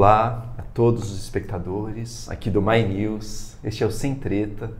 [0.00, 3.58] Olá a todos os espectadores aqui do My News.
[3.62, 4.70] Este é o Sem Treta.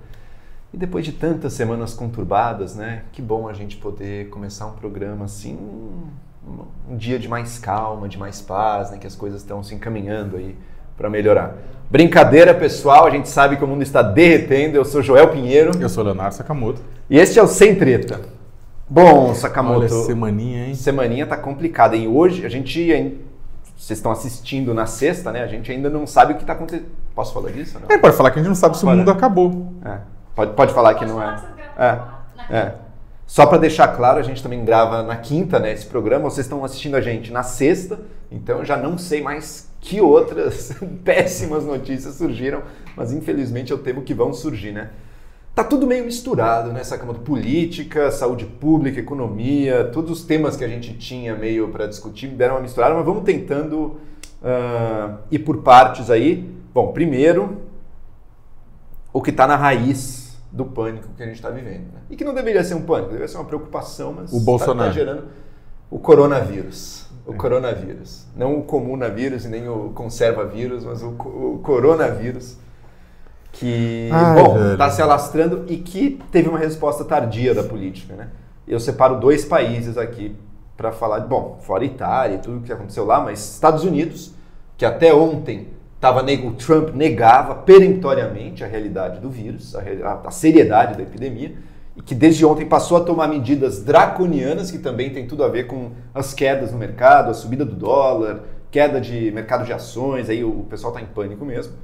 [0.73, 3.03] E depois de tantas semanas conturbadas, né?
[3.12, 8.09] Que bom a gente poder começar um programa assim, um, um dia de mais calma,
[8.09, 8.96] de mais paz, né?
[8.96, 10.57] Que as coisas estão se encaminhando aí
[10.96, 11.55] para melhorar.
[11.91, 14.75] Brincadeira, pessoal, a gente sabe que o mundo está derretendo.
[14.75, 15.73] Eu sou Joel Pinheiro.
[15.79, 16.80] Eu sou Leonardo Sakamoto.
[17.11, 18.23] E este é o Sem Treta.
[18.89, 19.80] Bom, Sakamoto.
[19.80, 20.75] Olha, semaninha, hein?
[20.75, 21.94] Semaninha tá complicada.
[21.94, 22.91] E hoje a gente
[23.80, 25.43] vocês estão assistindo na sexta, né?
[25.43, 26.88] A gente ainda não sabe o que está acontecendo.
[27.14, 27.80] Posso falar disso?
[27.80, 27.88] Não?
[27.88, 29.72] É, pode falar que a gente não sabe se o mundo acabou.
[29.82, 30.00] É.
[30.34, 31.43] Pode, pode falar que não é.
[31.79, 32.55] É.
[32.55, 32.74] é.
[33.27, 35.72] Só para deixar claro, a gente também grava na quinta, né?
[35.72, 36.28] Esse programa.
[36.28, 37.98] Vocês estão assistindo a gente na sexta,
[38.30, 42.62] então eu já não sei mais que outras péssimas notícias surgiram,
[42.94, 44.91] mas infelizmente eu temo que vão surgir, né?
[45.61, 47.20] Tá tudo meio misturado, né, Sakamoto?
[47.20, 52.55] Política, saúde pública, economia, todos os temas que a gente tinha meio para discutir deram
[52.55, 53.98] uma misturada, mas vamos tentando
[54.41, 56.50] uh, ir por partes aí.
[56.72, 57.58] Bom, primeiro,
[59.12, 61.92] o que está na raiz do pânico que a gente está vivendo.
[61.92, 62.00] Né?
[62.08, 64.89] E que não deveria ser um pânico, deveria ser uma preocupação, mas o tá, Bolsonaro.
[64.89, 65.24] Tá gerando
[65.91, 67.05] o coronavírus.
[67.27, 68.24] O coronavírus.
[68.34, 72.56] Não o comunavírus e nem o conserva-vírus, mas o, o coronavírus
[73.52, 78.28] que, Ai, bom, está se alastrando e que teve uma resposta tardia da política, né?
[78.66, 80.36] Eu separo dois países aqui
[80.76, 84.32] para falar, bom, fora Itália e tudo que aconteceu lá, mas Estados Unidos,
[84.78, 85.68] que até ontem
[86.00, 91.54] tava, o Trump negava peremptoriamente a realidade do vírus, a, a, a seriedade da epidemia,
[91.96, 95.66] e que desde ontem passou a tomar medidas draconianas que também tem tudo a ver
[95.66, 98.40] com as quedas no mercado, a subida do dólar,
[98.70, 101.74] queda de mercado de ações, aí o, o pessoal está em pânico mesmo.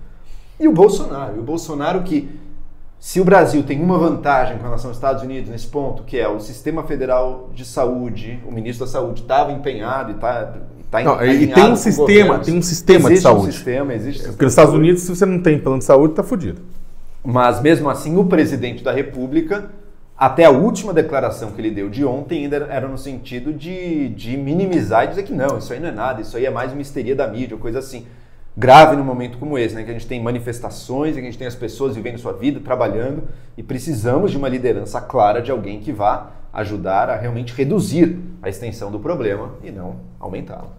[0.58, 1.36] E o Bolsonaro.
[1.36, 2.28] E o Bolsonaro que,
[2.98, 6.28] se o Brasil tem uma vantagem com relação aos Estados Unidos nesse ponto, que é
[6.28, 10.54] o sistema federal de saúde, o ministro da saúde estava empenhado e está
[10.90, 13.48] Tá não, e tem um sistema, tem um sistema existe de saúde.
[13.48, 16.22] Um sistema, existe Porque nos Estados Unidos, se você não tem plano de saúde, está
[16.22, 16.62] fodido.
[17.24, 19.68] Mas mesmo assim, o presidente da República,
[20.16, 24.36] até a última declaração que ele deu de ontem, ainda era no sentido de, de
[24.36, 26.80] minimizar e dizer que não, isso aí não é nada, isso aí é mais uma
[26.80, 28.06] histeria da mídia, coisa assim
[28.56, 29.84] grave num momento como esse, né?
[29.84, 33.24] que a gente tem manifestações, que a gente tem as pessoas vivendo sua vida, trabalhando,
[33.56, 38.48] e precisamos de uma liderança clara de alguém que vá ajudar a realmente reduzir a
[38.48, 40.70] extensão do problema e não aumentá-lo.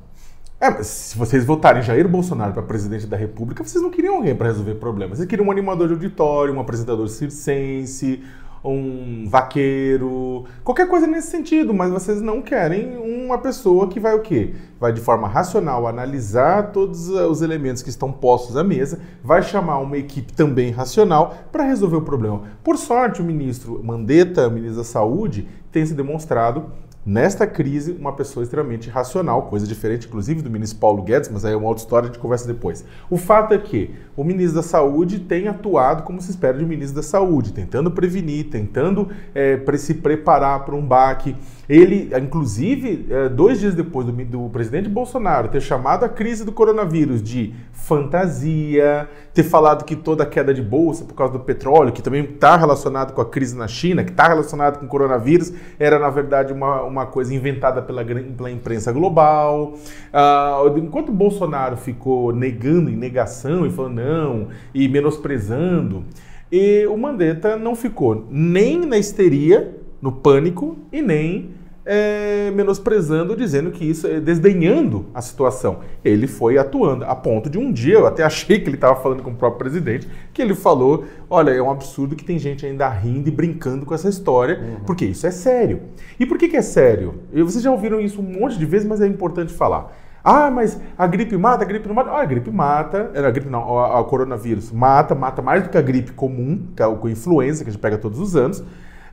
[0.59, 4.47] É, se vocês votarem Jair Bolsonaro para presidente da República, vocês não queriam alguém para
[4.47, 5.19] resolver problemas.
[5.19, 8.23] Vocês queriam um animador de auditório, um apresentador circense,
[8.69, 14.22] um vaqueiro, qualquer coisa nesse sentido, mas vocês não querem uma pessoa que vai o
[14.22, 14.53] quê?
[14.79, 19.79] Vai de forma racional analisar todos os elementos que estão postos à mesa, vai chamar
[19.79, 22.44] uma equipe também racional para resolver o problema.
[22.63, 26.66] Por sorte, o ministro Mandetta, ministro da Saúde, tem se demonstrado
[27.07, 31.53] nesta crise, uma pessoa extremamente racional, coisa diferente, inclusive, do ministro Paulo Guedes, mas aí
[31.53, 32.84] é uma outra história, a gente conversa depois.
[33.09, 36.68] O fato é que o ministro da Saúde tem atuado como se espera de um
[36.68, 41.34] ministro da Saúde, tentando prevenir, tentando é, se preparar para um baque.
[41.69, 46.51] Ele, inclusive, é, dois dias depois do, do presidente Bolsonaro ter chamado a crise do
[46.51, 51.94] coronavírus de fantasia, ter falado que toda a queda de bolsa por causa do petróleo,
[51.94, 55.53] que também está relacionado com a crise na China, que está relacionado com o coronavírus,
[55.78, 59.73] era na verdade uma, uma coisa inventada pela, pela imprensa global.
[60.13, 66.03] Uh, enquanto Bolsonaro ficou negando em negação e falando não, e menosprezando,
[66.51, 71.51] e o Mandetta não ficou nem na histeria, no pânico, e nem
[71.87, 75.79] é, menosprezando, dizendo que isso, é, desdenhando a situação.
[76.03, 79.23] Ele foi atuando, a ponto de um dia, eu até achei que ele estava falando
[79.23, 82.89] com o próprio presidente, que ele falou: olha, é um absurdo que tem gente ainda
[82.89, 84.83] rindo e brincando com essa história, uhum.
[84.85, 85.81] porque isso é sério.
[86.19, 87.21] E por que, que é sério?
[87.33, 89.95] Vocês já ouviram isso um monte de vezes, mas é importante falar.
[90.21, 92.09] Ah, mas a gripe mata, a gripe não mata.
[92.09, 93.11] Ah, a gripe mata.
[93.15, 96.87] A gripe não, o coronavírus mata, mata mais do que a gripe comum, que é
[96.87, 98.61] o influenza, que a gente pega todos os anos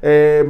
[0.03, 0.45] é,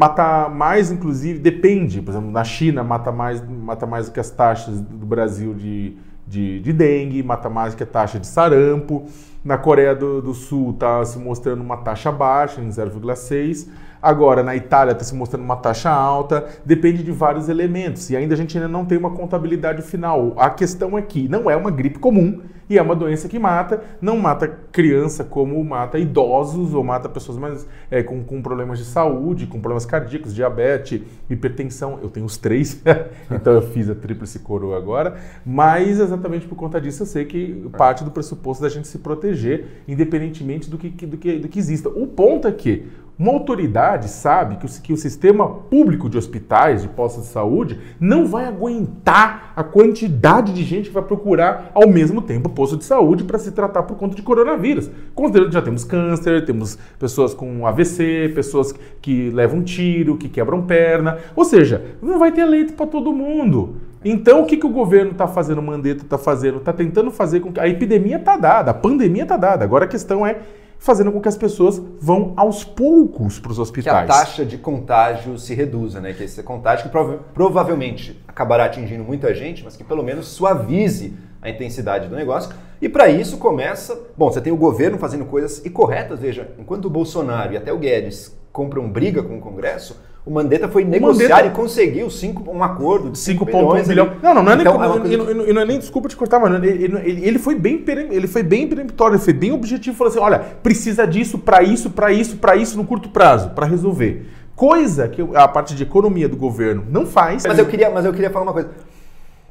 [0.53, 2.01] mais, inclusive, depende.
[2.01, 5.97] Por exemplo, na China mata mais, mata mais do que as taxas do Brasil de,
[6.27, 9.07] de, de dengue, mata mais do que a taxa de sarampo.
[9.45, 13.69] Na Coreia do, do Sul está se mostrando uma taxa baixa, em 0,6.
[14.05, 18.11] Agora, na Itália está se mostrando uma taxa alta, depende de vários elementos.
[18.11, 20.35] E ainda a gente ainda não tem uma contabilidade final.
[20.37, 23.83] A questão é que não é uma gripe comum, e é uma doença que mata,
[24.01, 28.85] não mata criança como mata idosos ou mata pessoas mais é, com, com problemas de
[28.85, 31.99] saúde, com problemas cardíacos, diabetes, hipertensão.
[32.03, 32.83] Eu tenho os três,
[33.31, 35.17] então eu fiz a tríplice coroa agora.
[35.45, 39.83] Mas exatamente por conta disso eu sei que parte do pressuposto da gente se proteger,
[39.87, 41.89] independentemente do que, do que, do que exista.
[41.89, 42.87] O ponto é que
[43.17, 47.79] Uma autoridade sabe que o, que o sistema público de hospitais, de postos de saúde,
[48.01, 52.85] não vai aguentar a quantidade de gente que vai procurar ao mesmo tempo posto de
[52.85, 54.91] saúde para se tratar por conta de coronavírus.
[55.15, 60.63] Considerando que já temos câncer, temos pessoas com AVC, pessoas que levam tiro, que quebram
[60.63, 61.19] perna.
[61.37, 63.77] Ou seja, não vai ter leito para todo mundo.
[64.05, 66.59] Então, o que, que o governo está fazendo, o Mandetta está fazendo?
[66.59, 67.61] Está tentando fazer com que.
[67.61, 69.65] A epidemia está dada, a pandemia está dada.
[69.65, 70.41] Agora a questão é
[70.79, 74.07] fazendo com que as pessoas vão aos poucos para os hospitais.
[74.07, 76.13] Que a taxa de contágio se reduza, né?
[76.13, 81.17] Que esse contágio que prova provavelmente acabará atingindo muita gente, mas que pelo menos suavize
[81.41, 82.55] a intensidade do negócio.
[82.81, 86.91] E para isso começa, bom, você tem o governo fazendo coisas incorretas, veja, enquanto o
[86.91, 91.49] Bolsonaro e até o Guedes compram briga com o Congresso, o Mandetta foi negociar Mandetta...
[91.49, 94.23] e conseguiu cinco, um acordo de 5,1 bilhões.
[94.23, 95.51] Não, não, não é, então, nem, é coisa...
[95.51, 98.43] e, não é nem desculpa te cortar, mas ele, ele, ele, foi bem ele foi
[98.43, 102.37] bem peremptório, ele foi bem objetivo, falou assim: olha, precisa disso para isso, para isso,
[102.39, 104.27] para isso no curto prazo, para resolver.
[104.57, 107.45] Coisa que a parte de economia do governo não faz.
[107.45, 108.71] Mas eu queria, mas eu queria falar uma coisa.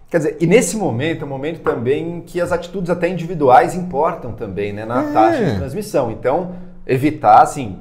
[0.10, 4.32] Quer dizer, e nesse momento, é um momento também que as atitudes até individuais importam
[4.32, 5.12] também, né, na é.
[5.12, 6.12] taxa de transmissão.
[6.12, 6.52] Então,
[6.86, 7.80] evitar, assim,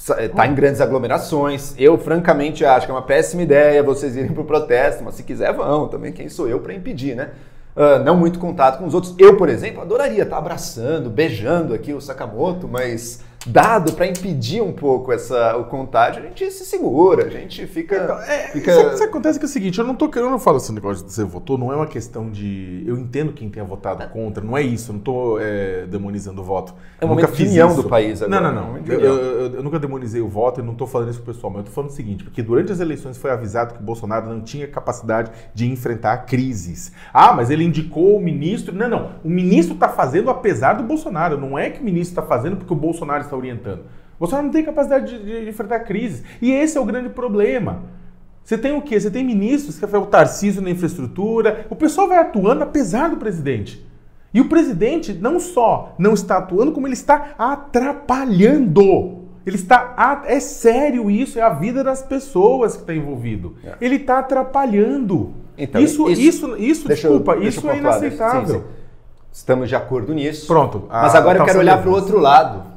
[0.00, 1.74] Está em grandes aglomerações.
[1.76, 5.22] Eu, francamente, acho que é uma péssima ideia vocês irem para o protesto, mas se
[5.22, 5.88] quiser, vão.
[5.88, 7.28] Também quem sou eu para impedir, né?
[7.76, 9.14] Uh, não muito contato com os outros.
[9.18, 14.72] Eu, por exemplo, adoraria estar abraçando, beijando aqui o Sakamoto, mas dado para impedir um
[14.72, 17.96] pouco essa, o contágio, a gente se segura, a gente fica.
[17.96, 18.70] Então, é, fica...
[18.70, 21.12] Isso, isso, acontece que é o seguinte, eu não tô querendo falar esse negócio de
[21.12, 22.84] você votou, não é uma questão de.
[22.86, 26.44] Eu entendo quem tenha votado contra, não é isso, eu não tô é, demonizando o
[26.44, 26.74] voto.
[27.00, 28.40] É uma opinião do país agora.
[28.40, 28.78] Não, não, não.
[28.86, 31.60] Eu, eu, eu, nunca demonizei o voto e não tô falando isso pro pessoal, mas
[31.60, 34.42] eu tô falando o seguinte, porque durante as eleições foi avisado que o Bolsonaro não
[34.42, 36.92] tinha capacidade de enfrentar crises.
[37.12, 38.74] Ah, mas ele indicou o ministro.
[38.74, 39.12] Não, não.
[39.24, 41.38] O ministro tá fazendo apesar do Bolsonaro.
[41.38, 43.84] Não é que o ministro está fazendo porque o Bolsonaro está orientando.
[44.18, 46.22] Você não tem capacidade de, de, de enfrentar crises.
[46.42, 47.84] E esse é o grande problema.
[48.44, 49.00] Você tem o quê?
[49.00, 51.66] Você tem ministros que o Tarcísio na infraestrutura.
[51.70, 53.86] O pessoal vai atuando apesar do presidente.
[54.32, 59.20] E o presidente não só não está atuando, como ele está atrapalhando.
[59.46, 60.22] Ele está.
[60.26, 63.56] É sério isso, é a vida das pessoas que está envolvido.
[63.64, 63.74] É.
[63.80, 65.32] Ele está atrapalhando.
[65.56, 68.54] Então, isso, isso, isso, isso desculpa, eu, isso é inaceitável.
[68.54, 68.66] Sim, sim.
[69.32, 70.46] Estamos de acordo nisso.
[70.46, 70.84] Pronto.
[70.88, 72.69] Mas agora eu quero olhar para o outro lado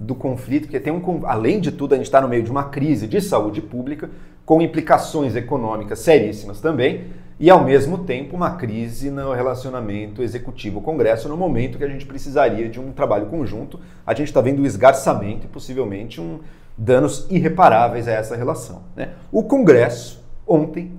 [0.00, 2.64] do conflito, porque tem um, além de tudo, a gente está no meio de uma
[2.64, 4.08] crise de saúde pública,
[4.46, 7.08] com implicações econômicas seríssimas também,
[7.38, 12.68] e ao mesmo tempo uma crise no relacionamento executivo-congresso, no momento que a gente precisaria
[12.68, 13.78] de um trabalho conjunto.
[14.06, 16.40] A gente está vendo o esgarçamento e possivelmente um
[16.76, 18.82] danos irreparáveis a essa relação.
[18.96, 19.10] Né?
[19.30, 20.92] O Congresso, ontem,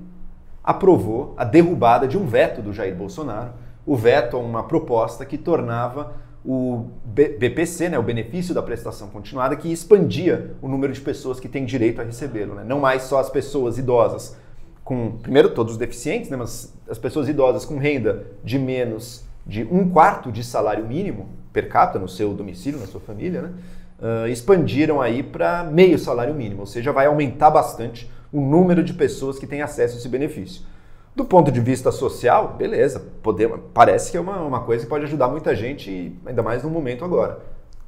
[0.63, 3.53] aprovou a derrubada de um veto do Jair Bolsonaro,
[3.85, 6.13] o veto a uma proposta que tornava
[6.43, 11.47] o BPC, né, o benefício da prestação continuada, que expandia o número de pessoas que
[11.47, 12.55] têm direito a recebê-lo.
[12.55, 12.63] Né?
[12.65, 14.35] Não mais só as pessoas idosas
[14.83, 19.63] com, primeiro, todos os deficientes, né, mas as pessoas idosas com renda de menos de
[19.71, 23.51] um quarto de salário mínimo per capita no seu domicílio, na sua família, né,
[23.99, 28.93] uh, expandiram aí para meio salário mínimo, ou seja, vai aumentar bastante o número de
[28.93, 30.63] pessoas que têm acesso a esse benefício.
[31.13, 35.03] Do ponto de vista social, beleza, podemos, parece que é uma, uma coisa que pode
[35.03, 37.39] ajudar muita gente, ainda mais no momento agora.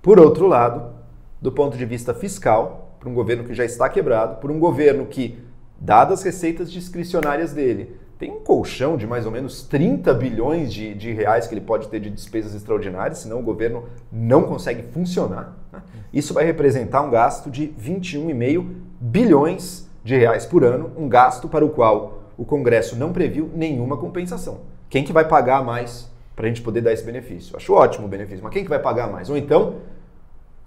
[0.02, 0.94] Por outro lado,
[1.42, 5.06] do ponto de vista fiscal, para um governo que já está quebrado, por um governo
[5.06, 5.40] que,
[5.80, 10.94] dadas as receitas discricionárias dele, tem um colchão de mais ou menos 30 bilhões de,
[10.94, 15.58] de reais que ele pode ter de despesas extraordinárias, senão o governo não consegue funcionar.
[15.72, 15.82] Né?
[16.13, 18.65] Isso vai representar um gasto de 21,5
[19.00, 23.98] bilhões de reais por ano, um gasto para o qual o Congresso não previu nenhuma
[23.98, 24.62] compensação.
[24.90, 27.56] Quem que vai pagar mais para a gente poder dar esse benefício?
[27.56, 29.30] Acho ótimo o benefício, mas quem que vai pagar mais?
[29.30, 29.78] Ou então,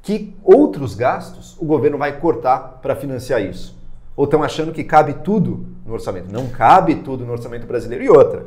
[0.03, 3.77] que outros gastos o governo vai cortar para financiar isso?
[4.15, 6.33] Ou estão achando que cabe tudo no orçamento?
[6.33, 8.05] Não cabe tudo no orçamento brasileiro.
[8.05, 8.47] E outra,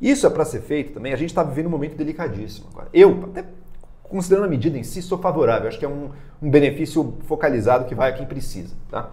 [0.00, 2.88] isso é para ser feito também, a gente está vivendo um momento delicadíssimo agora.
[2.92, 3.44] Eu, até
[4.02, 5.68] considerando a medida em si, sou favorável.
[5.68, 8.74] Acho que é um, um benefício focalizado que vai a quem precisa.
[8.90, 9.10] Tá?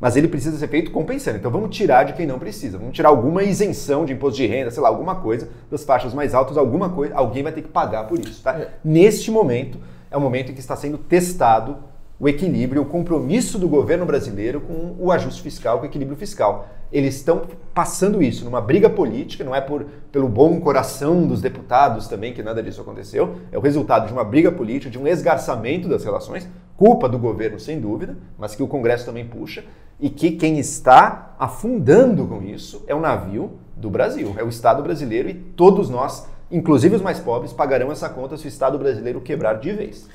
[0.00, 1.38] Mas ele precisa ser feito compensando.
[1.38, 4.70] Então vamos tirar de quem não precisa, vamos tirar alguma isenção de imposto de renda,
[4.70, 8.06] sei lá, alguma coisa das faixas mais altas, alguma coisa, alguém vai ter que pagar
[8.06, 8.52] por isso, tá?
[8.52, 8.70] É.
[8.84, 9.78] Neste momento
[10.10, 11.76] é o momento em que está sendo testado
[12.20, 16.66] o equilíbrio, o compromisso do governo brasileiro com o ajuste fiscal, com o equilíbrio fiscal.
[16.90, 22.08] Eles estão passando isso numa briga política, não é por pelo bom coração dos deputados
[22.08, 25.86] também que nada disso aconteceu, é o resultado de uma briga política, de um esgarçamento
[25.86, 26.48] das relações,
[26.78, 29.64] culpa do governo sem dúvida, mas que o Congresso também puxa,
[30.00, 34.80] e que quem está afundando com isso é o navio do Brasil, é o Estado
[34.80, 39.20] brasileiro e todos nós, inclusive os mais pobres, pagarão essa conta se o Estado brasileiro
[39.20, 40.08] quebrar de vez.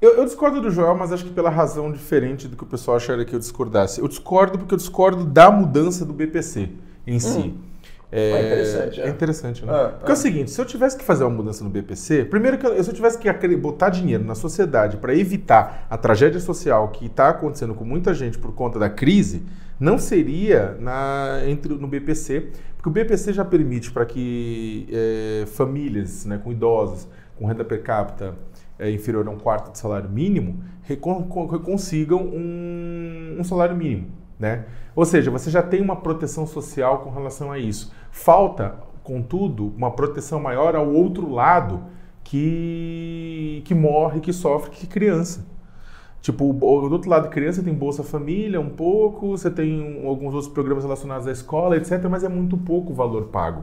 [0.00, 2.98] Eu, eu, discordo do Joel, mas acho que pela razão diferente do que o pessoal
[2.98, 4.00] acharia que eu discordasse.
[4.00, 6.68] Eu discordo porque eu discordo da mudança do BPC
[7.04, 7.38] em si.
[7.38, 7.54] Hum.
[8.10, 9.00] É, é, interessante.
[9.00, 9.72] É, é interessante, né?
[9.72, 12.56] Ah, Porque é o seguinte, se eu tivesse que fazer uma mudança no BPC, primeiro
[12.56, 16.88] que eu, se eu tivesse que botar dinheiro na sociedade para evitar a tragédia social
[16.88, 19.42] que está acontecendo com muita gente por conta da crise,
[19.78, 26.24] não seria na, entre, no BPC, porque o BPC já permite para que é, famílias
[26.24, 28.34] né, com idosos, com renda per capita
[28.78, 30.62] é, inferior a um quarto de salário mínimo,
[31.64, 34.25] consigam um, um salário mínimo.
[34.38, 34.64] Né?
[34.94, 37.92] Ou seja, você já tem uma proteção social com relação a isso.
[38.10, 41.84] Falta, contudo, uma proteção maior ao outro lado
[42.22, 45.46] que, que morre, que sofre, que criança.
[46.20, 50.82] Tipo, do outro lado, criança tem Bolsa Família um pouco, você tem alguns outros programas
[50.82, 53.62] relacionados à escola, etc., mas é muito pouco o valor pago.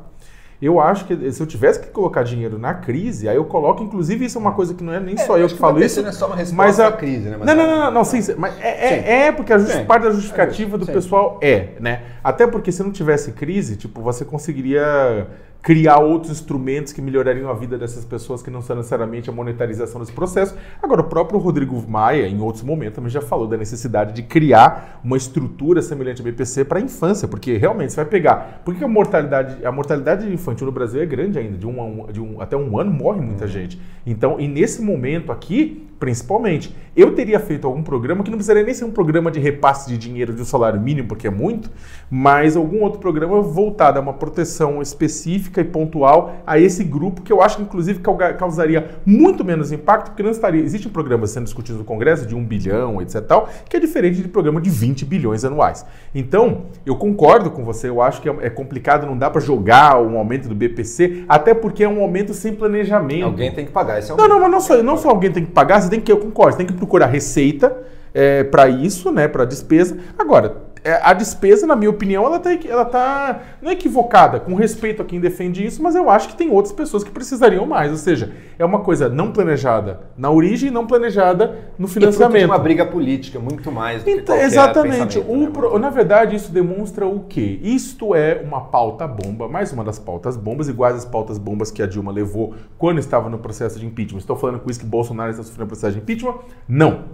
[0.63, 4.23] Eu acho que se eu tivesse que colocar dinheiro na crise, aí eu coloco, inclusive,
[4.23, 6.01] isso é uma coisa que não é nem é, só eu que, que falo isso.
[6.01, 6.87] Não é só uma resposta mas a...
[6.87, 7.35] à crise, né?
[7.37, 9.83] Mas não, não, não, não, não, sim, mas é, é, é porque a just...
[9.85, 10.93] parte da justificativa do sim.
[10.93, 12.03] pessoal é, né?
[12.23, 15.27] Até porque se não tivesse crise, tipo, você conseguiria
[15.63, 20.01] criar outros instrumentos que melhorariam a vida dessas pessoas que não são necessariamente a monetarização
[20.01, 20.53] desse processo.
[20.81, 24.99] Agora, o próprio Rodrigo Maia, em outros momentos, também já falou da necessidade de criar
[25.01, 28.61] uma estrutura semelhante ao BPC para a infância, porque realmente você vai pegar.
[28.65, 31.57] Por que a mortalidade, a mortalidade infantil no Brasil é grande ainda?
[31.57, 33.51] De um, um, de um até um ano morre muita uhum.
[33.51, 33.79] gente.
[34.05, 38.73] Então, e nesse momento aqui, principalmente, eu teria feito algum programa que não precisaria nem
[38.73, 41.71] ser um programa de repasse de dinheiro de um salário mínimo, porque é muito,
[42.11, 47.21] mas algum outro programa voltado a uma proteção específica específica e pontual a esse grupo,
[47.21, 47.99] que eu acho que inclusive
[48.37, 50.61] causaria muito menos impacto, porque não estaria.
[50.61, 53.21] Existem programas sendo discutidos no Congresso de 1 bilhão, etc.
[53.21, 55.85] Tal, que é diferente de programa de 20 bilhões anuais.
[56.13, 60.01] Então, eu concordo com você, eu acho que é, é complicado, não dá para jogar
[60.01, 63.25] um aumento do BPC, até porque é um aumento sem planejamento.
[63.25, 64.27] Alguém tem que pagar esse aumento.
[64.27, 66.17] Não, não, mas não só, não só alguém tem que pagar, você tem que, eu
[66.17, 67.75] concordo, você tem que procurar receita
[68.13, 69.97] é, para isso, né, para despesa.
[70.17, 75.01] Agora, a despesa, na minha opinião, ela está ela tá não é equivocada, com respeito
[75.01, 77.91] a quem defende isso, mas eu acho que tem outras pessoas que precisariam mais.
[77.91, 82.43] Ou seja, é uma coisa não planejada na origem e não planejada no financiamento.
[82.43, 85.19] É uma briga política, muito mais do então, que Exatamente.
[85.19, 85.49] O, né?
[85.51, 87.59] pro, na verdade, isso demonstra o quê?
[87.61, 91.81] Isto é uma pauta bomba, mais uma das pautas bombas, iguais às pautas bombas que
[91.81, 94.19] a Dilma levou quando estava no processo de impeachment.
[94.19, 96.35] Estou falando com isso que Bolsonaro está sofrendo processo de impeachment?
[96.67, 97.05] Não.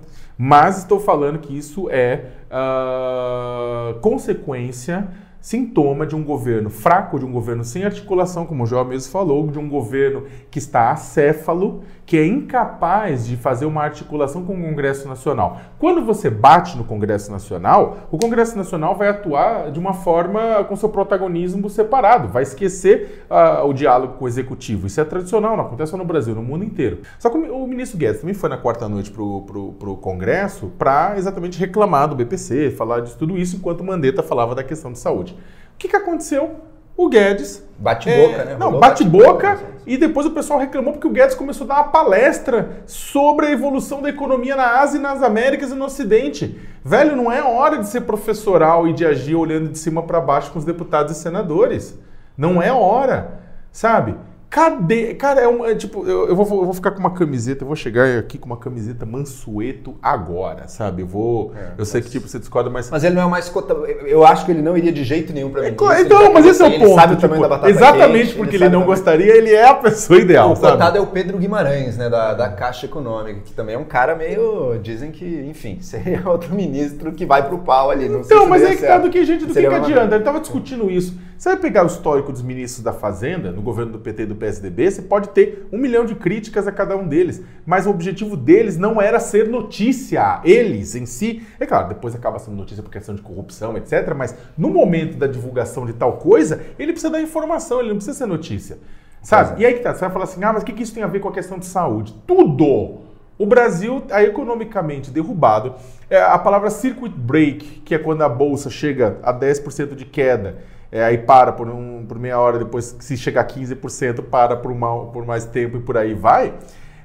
[0.42, 5.10] Mas estou falando que isso é uh, consequência
[5.42, 9.48] sintoma de um governo fraco, de um governo sem articulação, como o João mesmo falou,
[9.48, 14.64] de um governo que está acéfalo, que é incapaz de fazer uma articulação com o
[14.64, 15.62] Congresso Nacional.
[15.78, 20.76] Quando você bate no Congresso Nacional, o Congresso Nacional vai atuar de uma forma com
[20.76, 24.88] seu protagonismo separado, vai esquecer uh, o diálogo com o Executivo.
[24.88, 27.02] Isso é tradicional, não acontece só no Brasil, no mundo inteiro.
[27.20, 31.60] Só que o ministro Guedes também foi na quarta noite para o Congresso para exatamente
[31.60, 35.38] reclamar do BPC, falar de tudo isso, enquanto Mandetta falava da questão de saúde.
[35.76, 36.56] O que, que aconteceu?
[37.00, 37.66] O Guedes.
[37.78, 38.58] Bate-boca, é, né?
[38.60, 39.48] Não, bate-boca.
[39.56, 43.46] Bate e depois o pessoal reclamou porque o Guedes começou a dar uma palestra sobre
[43.46, 46.60] a evolução da economia na Ásia, nas Américas e no Ocidente.
[46.84, 50.52] Velho, não é hora de ser professoral e de agir olhando de cima para baixo
[50.52, 51.98] com os deputados e senadores.
[52.38, 53.40] Não é hora,
[53.72, 54.18] sabe?
[54.50, 55.14] Cadê?
[55.14, 57.68] Cara, é, um, é tipo, eu, eu, vou, eu, vou, ficar com uma camiseta, eu
[57.68, 61.04] vou chegar aqui com uma camiseta Mansueto agora, sabe?
[61.04, 61.54] Eu vou.
[61.56, 61.90] É, eu mas...
[61.90, 62.90] sei que tipo, você discorda, mas.
[62.90, 63.76] Mas ele não é mais cota.
[63.76, 65.68] Eu acho que ele não iria de jeito nenhum para mim.
[65.68, 66.84] É, então, mas esse é o ponto.
[66.84, 69.54] Ele sabe tipo, o tamanho da batata Exatamente quente, porque ele, ele não gostaria, ele
[69.54, 70.52] é a pessoa ideal.
[70.52, 70.72] O sabe?
[70.72, 72.10] cotado é o Pedro Guimarães, né?
[72.10, 74.80] Da, da Caixa Econômica, que também é um cara meio.
[74.82, 78.10] Dizem que, enfim, seria outro ministro que vai pro pau ali.
[78.10, 80.16] Não então, mas é que tá do que, gente, do que, que adianta?
[80.16, 81.29] Ele tava discutindo isso.
[81.40, 84.36] Você vai pegar o histórico dos ministros da Fazenda, no governo do PT e do
[84.36, 88.36] PSDB, você pode ter um milhão de críticas a cada um deles, mas o objetivo
[88.36, 91.42] deles não era ser notícia, eles em si.
[91.58, 95.28] É claro, depois acaba sendo notícia por questão de corrupção, etc., mas no momento da
[95.28, 98.78] divulgação de tal coisa, ele precisa dar informação, ele não precisa ser notícia.
[99.24, 99.60] Sabe?
[99.60, 99.62] É.
[99.62, 101.04] E aí que tá, você vai falar assim, ah, mas o que, que isso tem
[101.04, 102.14] a ver com a questão de saúde?
[102.28, 103.08] Tudo!
[103.38, 105.76] O Brasil está economicamente derrubado.
[106.10, 110.58] É, a palavra circuit break, que é quando a bolsa chega a 10% de queda,
[110.92, 114.72] é, aí para por, um, por meia hora, depois se chegar a 15%, para por,
[114.72, 116.54] uma, por mais tempo e por aí vai.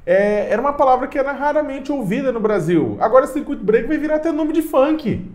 [0.06, 2.96] É, era uma palavra que era raramente ouvida no Brasil.
[3.00, 5.30] Agora circuit break vai virar até nome de funk.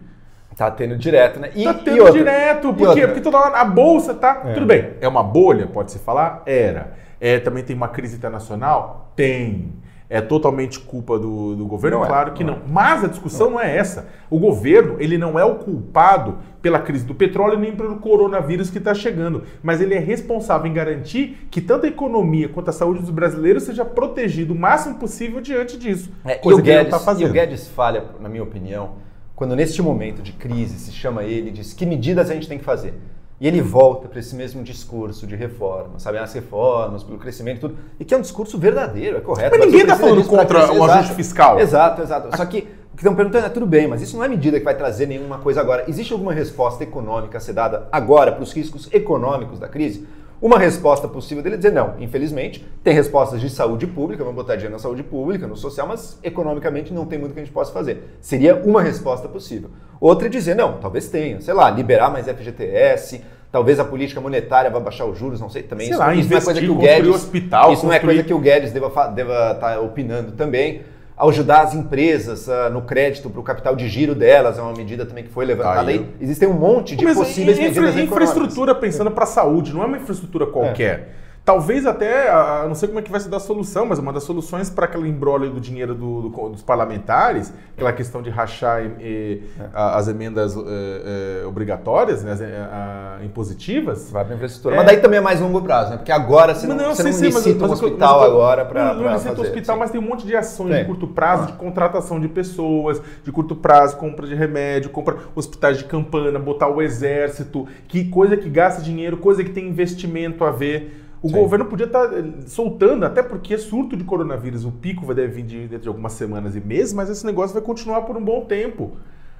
[0.55, 1.51] Tá tendo direto, né?
[1.55, 2.73] E, tá tendo outra, direto.
[2.73, 3.07] Por quê?
[3.07, 4.41] Porque toda hora a bolsa tá.
[4.45, 4.53] É.
[4.53, 6.43] Tudo bem, é uma bolha, pode se falar?
[6.45, 6.93] Era.
[7.19, 9.11] É, também tem uma crise internacional?
[9.15, 9.73] Tem.
[10.09, 11.99] É totalmente culpa do, do governo?
[11.99, 12.55] Não é, claro é, que não.
[12.55, 12.61] não.
[12.67, 13.57] Mas a discussão não.
[13.57, 13.61] não.
[13.61, 14.07] é essa.
[14.29, 18.79] O governo, ele não é o culpado pela crise do petróleo nem pelo coronavírus que
[18.79, 23.01] está chegando, mas ele é responsável em garantir que tanto a economia quanto a saúde
[23.01, 26.11] dos brasileiros seja protegido o máximo possível diante disso.
[26.25, 27.27] É, coisa e o que Guedes, ele não fazendo.
[27.27, 28.95] E o Guedes falha, na minha opinião,
[29.35, 32.57] quando neste momento de crise se chama ele e diz que medidas a gente tem
[32.57, 32.95] que fazer.
[33.39, 36.17] E ele volta para esse mesmo discurso de reforma, sabe?
[36.17, 37.77] As reformas, pelo crescimento e tudo.
[37.99, 39.55] E que é um discurso verdadeiro, é correto.
[39.57, 41.57] Mas ninguém está falando contra o ajuste fiscal.
[41.57, 42.35] Exato, exato.
[42.35, 44.65] Só que o que estão perguntando é tudo bem, mas isso não é medida que
[44.65, 45.85] vai trazer nenhuma coisa agora.
[45.87, 50.05] Existe alguma resposta econômica a ser dada agora para os riscos econômicos da crise?
[50.41, 54.55] Uma resposta possível dele é dizer não, infelizmente, tem respostas de saúde pública, vamos botar
[54.55, 57.73] dinheiro na saúde pública, no social, mas economicamente não tem muito que a gente possa
[57.73, 58.17] fazer.
[58.21, 59.69] Seria uma resposta possível.
[59.99, 64.69] Outra é dizer não, talvez tenha, sei lá, liberar mais FGTS, talvez a política monetária
[64.69, 65.87] vá baixar os juros, não sei também.
[65.87, 67.89] Sei isso, lá, isso não é coisa que o Guedes, hospital, isso construir...
[67.89, 70.83] não é coisa que o Guedes deva estar tá opinando também
[71.27, 75.05] ajudar as empresas uh, no crédito para o capital de giro delas, é uma medida
[75.05, 76.07] também que foi levantada aí.
[76.21, 79.85] Existem um monte de Mas possíveis infra, medidas Infraestrutura pensando para a saúde, não é
[79.85, 80.99] uma infraestrutura qualquer.
[81.15, 81.19] É.
[81.45, 82.31] Talvez até,
[82.67, 84.85] não sei como é que vai se dar a solução, mas uma das soluções para
[84.85, 89.69] aquele embrólio do dinheiro do, do, dos parlamentares, aquela questão de rachar e, e, é.
[89.73, 94.11] as emendas é, é, obrigatórias, né, as, impositivas.
[94.11, 94.75] Vai para infraestrutura.
[94.75, 95.97] Mas daí também é mais longo prazo, né?
[95.97, 99.13] Porque agora você não, não, você não sim, um hospital mas, agora para Não, não
[99.13, 99.79] licita hospital, sim.
[99.79, 103.55] mas tem um monte de ações de curto prazo, de contratação de pessoas, de curto
[103.55, 108.81] prazo, compra de remédio, compra hospitais de campana, botar o exército, que coisa que gasta
[108.81, 111.05] dinheiro, coisa que tem investimento a ver.
[111.21, 111.35] O Sim.
[111.35, 115.33] governo podia estar tá, eh, soltando, até porque surto de coronavírus, o pico vai deve
[115.33, 118.23] vir de, dentro de algumas semanas e meses, mas esse negócio vai continuar por um
[118.23, 118.93] bom tempo.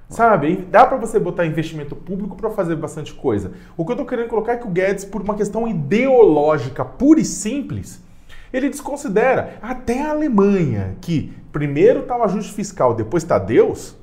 [0.09, 0.67] Sabe?
[0.71, 3.51] dá para você botar investimento público para fazer bastante coisa.
[3.77, 7.19] O que eu estou querendo colocar é que o Guedes, por uma questão ideológica pura
[7.19, 8.03] e simples,
[8.51, 13.95] ele desconsidera até a Alemanha, que primeiro está o ajuste fiscal, depois está Deus,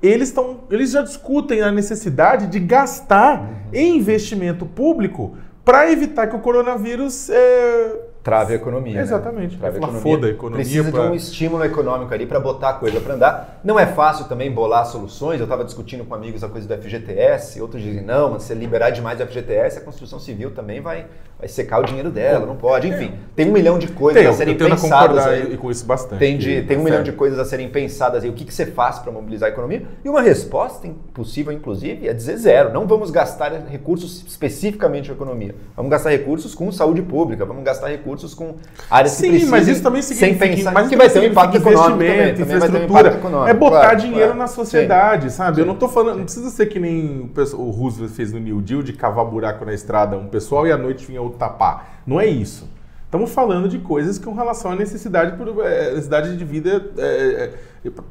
[0.00, 3.48] eles, tão, eles já discutem a necessidade de gastar uhum.
[3.72, 5.36] em investimento público
[5.68, 7.92] para evitar que o coronavírus é,
[8.28, 8.94] Trave a economia.
[8.94, 9.00] Né?
[9.00, 9.54] Exatamente.
[9.54, 9.58] Né?
[9.58, 10.02] Trave a economia.
[10.02, 10.64] Foda a economia.
[10.64, 11.02] Precisa pra...
[11.02, 13.60] de um estímulo econômico ali para botar a coisa para andar.
[13.64, 15.40] Não é fácil também bolar soluções.
[15.40, 18.90] Eu estava discutindo com amigos a coisa do FGTS, outros dizem, não, mas se liberar
[18.90, 21.06] demais o FGTS, a construção civil também vai,
[21.38, 22.86] vai secar o dinheiro dela, não pode.
[22.86, 25.26] Enfim, tem um milhão de coisas tem, a serem eu pensadas.
[25.26, 25.56] Aí.
[25.56, 26.18] com isso bastante.
[26.18, 28.28] Tem, de, tem um milhão de coisas a serem pensadas aí.
[28.30, 29.84] O que, que você faz para mobilizar a economia?
[30.04, 32.72] E uma resposta possível, inclusive, é dizer zero.
[32.74, 35.54] Não vamos gastar recursos especificamente na economia.
[35.74, 38.56] Vamos gastar recursos com saúde pública, vamos gastar recursos com
[38.90, 39.50] áreas Sim, que precisam.
[39.50, 42.56] mas isso também significa sem pensar, mas que vai ter um impacto econômico também, também
[42.56, 43.08] infraestrutura.
[43.14, 44.38] Econômico, é botar claro, dinheiro claro.
[44.38, 45.36] na sociedade, Sim.
[45.36, 45.56] sabe?
[45.56, 45.62] Sim.
[45.62, 48.82] Eu não estou falando, não precisa ser que nem o Roosevelt fez no New Deal
[48.82, 52.02] de cavar buraco na estrada um pessoal e à noite vinha outro tapar.
[52.06, 52.68] Não é isso.
[53.04, 57.50] Estamos falando de coisas com relação à necessidade, por, é, necessidade de vida é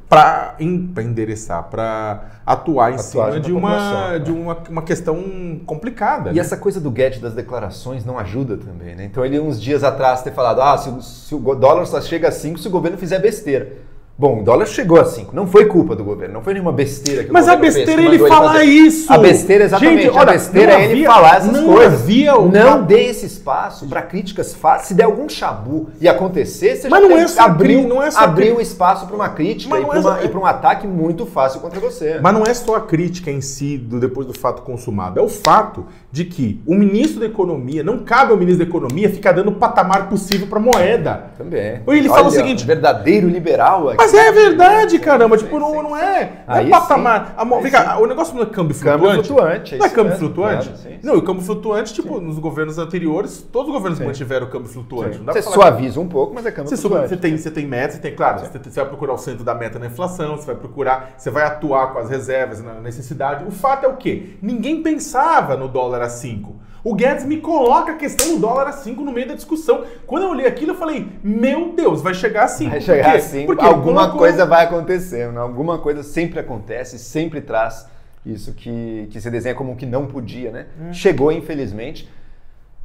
[0.08, 6.30] para endereçar, para atuar em atuar cima de, uma, de uma, uma questão complicada.
[6.30, 6.40] E né?
[6.40, 9.04] essa coisa do Guedes das declarações não ajuda também, né?
[9.04, 12.32] Então ele uns dias atrás ter falado, ah, se, se o dólar só chega a
[12.32, 13.88] 5 se o governo fizer besteira.
[14.20, 15.32] Bom, o dólar chegou a 5.
[15.32, 18.04] Não foi culpa do governo, não foi nenhuma besteira que Mas o a besteira é
[18.04, 19.12] ele falar isso.
[19.12, 20.02] A besteira, exatamente.
[20.02, 22.02] Gente, olha, a besteira é ele falar essas não coisas.
[22.02, 22.50] Havia o...
[22.50, 24.88] Não dê esse espaço para críticas fáceis.
[24.88, 28.10] Se der algum chabu e acontecer, você Mas já não é só abriu, não é
[28.10, 30.38] só abriu espaço para uma crítica e para é só...
[30.40, 32.18] um ataque muito fácil contra você.
[32.20, 35.20] Mas não é só a crítica em si, do, depois do fato consumado.
[35.20, 39.08] É o fato de que o ministro da Economia, não cabe ao ministro da Economia
[39.08, 41.26] ficar dando o patamar possível para moeda.
[41.38, 41.82] Também.
[41.86, 42.66] Ou ele Olha, fala o seguinte...
[42.66, 44.07] Verdadeiro liberal aqui.
[44.12, 45.36] Mas é verdade caramba.
[45.36, 46.44] Tipo, não, não é.
[46.46, 47.34] Não é patamar.
[47.36, 48.98] A, vem cá, o negócio não é câmbio flutuante.
[48.98, 49.76] Câmbio flutuante.
[49.76, 50.68] Não é câmbio flutuante?
[50.68, 52.24] Claro, sim, não, e o câmbio flutuante, tipo, sim.
[52.24, 55.18] nos governos anteriores, todos os governos mantiveram o câmbio flutuante.
[55.18, 57.08] você suaviza um pouco, mas é câmbio você flutuante.
[57.08, 59.54] Você tem, você tem meta, você tem, claro, você, você, vai procurar o centro da
[59.54, 63.44] meta na inflação, você vai procurar, você vai atuar com as reservas na necessidade.
[63.44, 64.36] O fato é o quê?
[64.40, 66.68] Ninguém pensava no dólar a 5.
[66.88, 69.84] O Guedes me coloca a questão do dólar a 5 no meio da discussão.
[70.06, 72.70] Quando eu olhei aquilo, eu falei, meu Deus, vai chegar a 5.
[72.70, 74.20] Vai chegar a 5, porque alguma colocou...
[74.20, 75.38] coisa vai acontecer, né?
[75.38, 77.86] alguma coisa sempre acontece, sempre traz
[78.24, 80.66] isso que, que se desenha como que não podia, né?
[80.80, 80.94] Hum.
[80.94, 82.08] Chegou, infelizmente,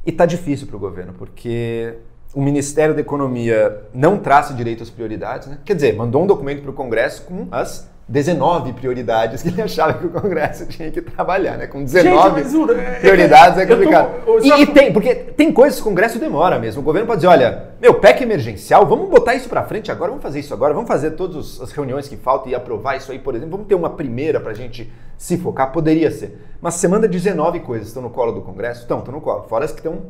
[0.04, 1.94] e tá difícil para o governo, porque
[2.34, 5.58] o Ministério da Economia não traça direito às prioridades, né?
[5.64, 9.94] Quer dizer, mandou um documento para o Congresso com as 19 prioridades que ele achava
[9.94, 11.66] que o Congresso tinha que trabalhar, né?
[11.66, 14.24] Com 19 Gente, é, prioridades é, é complicado.
[14.24, 16.82] Tô, e, e, tem, porque tem coisas que o Congresso demora mesmo.
[16.82, 20.22] O governo pode dizer, olha, meu, PEC emergencial, vamos botar isso para frente agora, vamos
[20.22, 23.34] fazer isso agora, vamos fazer todas as reuniões que faltam e aprovar isso aí, por
[23.34, 23.52] exemplo.
[23.52, 26.38] Vamos ter uma primeira para a gente se focar, poderia ser.
[26.60, 28.82] Mas você manda 19 coisas, estão no colo do Congresso?
[28.82, 29.44] Estão, estão no colo.
[29.48, 30.02] Fora as que estão no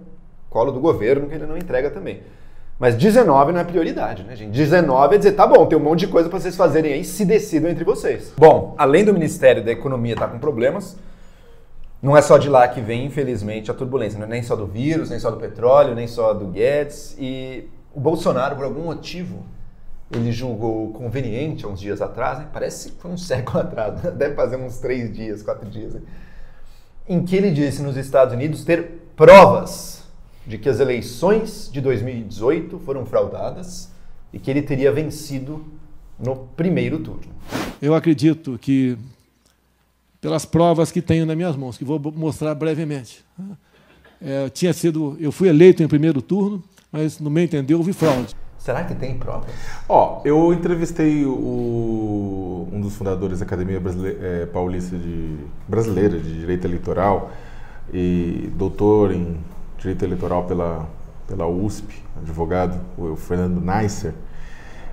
[0.51, 2.23] colo do governo, que ele não entrega também.
[2.85, 4.51] Mas 19 não é prioridade, né, gente?
[4.51, 7.25] 19 é dizer, tá bom, tem um monte de coisa para vocês fazerem aí, se
[7.25, 8.35] decidam entre vocês.
[8.37, 10.95] Bom, além do Ministério da Economia estar tá com problemas,
[12.03, 14.19] não é só de lá que vem, infelizmente, a turbulência.
[14.19, 17.17] Não é nem só do vírus, nem só do petróleo, nem só do Guedes.
[17.19, 19.47] E o Bolsonaro, por algum motivo,
[20.13, 22.49] ele julgou conveniente há uns dias atrás, né?
[22.53, 24.11] parece que foi um século atrás, né?
[24.11, 26.03] deve fazer uns três dias, quatro dias, né?
[27.09, 30.04] em que ele disse nos Estados Unidos ter provas
[30.47, 33.91] de que as eleições de 2018 foram fraudadas
[34.33, 35.65] e que ele teria vencido
[36.19, 37.33] no primeiro turno.
[37.81, 38.97] Eu acredito que,
[40.21, 43.57] pelas provas que tenho nas minhas mãos, que vou mostrar brevemente, né?
[44.21, 48.35] é, tinha sido, eu fui eleito em primeiro turno, mas no meu entender houve fraude.
[48.59, 49.51] Será que tem provas?
[49.87, 55.37] Ó, eu entrevistei o, um dos fundadores da Academia Brasile é, Paulista de
[55.69, 57.31] Brasileira de Direito Eleitoral
[57.93, 59.37] e doutor em
[59.85, 60.89] Direito Eleitoral pela,
[61.29, 64.15] pela USP, advogado, o Fernando Neisser,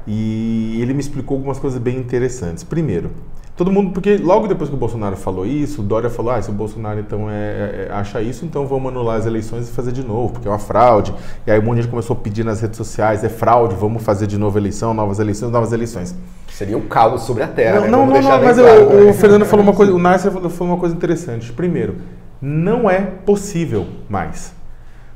[0.06, 2.62] e ele me explicou algumas coisas bem interessantes.
[2.64, 3.12] Primeiro,
[3.56, 6.50] todo mundo, porque logo depois que o Bolsonaro falou isso, o Dória falou, ah, se
[6.50, 9.94] o Bolsonaro então é, é, é, acha isso, então vamos anular as eleições e fazer
[9.94, 11.14] de novo, porque é uma fraude.
[11.48, 14.04] E aí um monte de gente começou a pedir nas redes sociais, é fraude, vamos
[14.04, 16.14] fazer de novo eleição, novas eleições, novas eleições.
[16.50, 17.76] Seria um caos sobre a terra.
[17.76, 17.88] Não, né?
[17.88, 19.10] não, não, não mas claro, o, né?
[19.10, 21.54] o Fernando falou uma coisa, o Nasser falou uma coisa interessante.
[21.54, 21.96] Primeiro,
[22.42, 24.60] não é possível mais.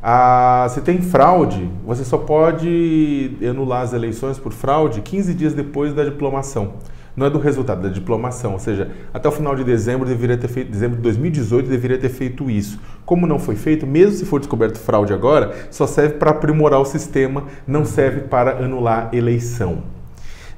[0.08, 5.96] Ah, se tem fraude, você só pode anular as eleições por fraude 15 dias depois
[5.96, 6.74] da diplomação
[7.16, 8.54] não é do resultado, é da diplomação.
[8.54, 12.10] Ou seja, até o final de dezembro deveria ter feito, dezembro de 2018 deveria ter
[12.10, 12.80] feito isso.
[13.06, 16.86] Como não foi feito, mesmo se for descoberto fraude agora, só serve para aprimorar o
[16.86, 19.84] sistema, não serve para anular eleição.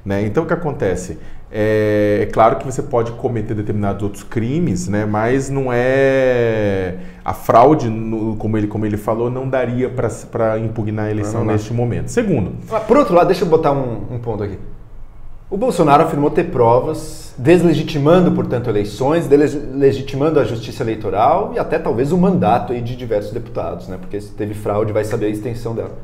[0.04, 0.24] Né?
[0.24, 1.18] Então o que acontece?
[1.50, 5.06] É, é, claro que você pode cometer determinados outros crimes, né?
[5.06, 6.96] mas não é.
[7.24, 11.72] A fraude, no, como, ele, como ele falou, não daria para impugnar a eleição neste
[11.72, 12.08] momento.
[12.08, 12.52] Segundo.
[12.86, 14.58] Por outro lado, deixa eu botar um, um ponto aqui.
[15.50, 22.12] O Bolsonaro afirmou ter provas, deslegitimando, portanto, eleições, deslegitimando a justiça eleitoral e até talvez
[22.12, 23.96] o mandato de diversos deputados, né?
[23.98, 25.96] porque se teve fraude, vai saber a extensão dela.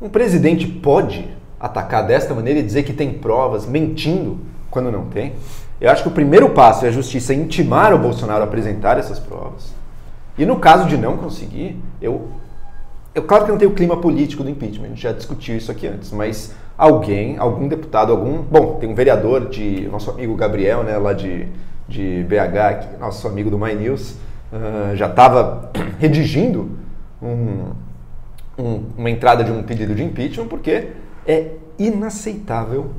[0.00, 1.28] Um presidente pode
[1.58, 4.38] atacar desta maneira e dizer que tem provas, mentindo
[4.70, 5.34] quando não tem?
[5.80, 9.18] Eu acho que o primeiro passo é a justiça intimar o Bolsonaro a apresentar essas
[9.18, 9.72] provas.
[10.38, 12.28] E no caso de não conseguir, eu.
[13.12, 15.68] Eu, claro que não tem o clima político do impeachment, a gente já discutiu isso
[15.72, 18.40] aqui antes, mas alguém, algum deputado, algum.
[18.42, 19.88] Bom, tem um vereador de.
[19.88, 21.48] Nosso amigo Gabriel, né, lá de,
[21.88, 24.12] de BH, nosso amigo do My News,
[24.52, 26.70] uh, já estava redigindo
[27.20, 27.72] um,
[28.56, 30.88] um, uma entrada de um pedido de impeachment, porque
[31.26, 32.92] é inaceitável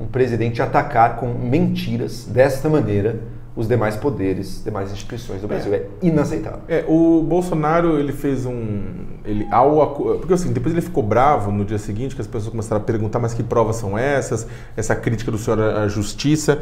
[0.00, 3.20] um presidente atacar com mentiras desta maneira
[3.54, 5.74] os demais poderes, demais instituições do Brasil.
[5.74, 6.60] É, é inaceitável.
[6.68, 8.80] É, o Bolsonaro, ele fez um...
[9.24, 12.80] Ele, ao, porque assim, depois ele ficou bravo no dia seguinte, que as pessoas começaram
[12.80, 14.46] a perguntar, mas que provas são essas?
[14.76, 16.60] Essa crítica do senhor à justiça.